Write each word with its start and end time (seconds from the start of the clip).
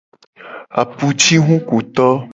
Apujihukuto. 0.81 2.07